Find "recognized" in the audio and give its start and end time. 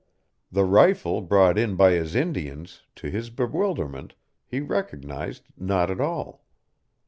4.59-5.43